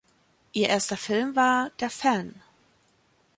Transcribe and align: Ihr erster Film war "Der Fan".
Ihr 0.53 0.67
erster 0.67 0.97
Film 0.97 1.35
war 1.35 1.69
"Der 1.79 1.91
Fan". 1.91 2.33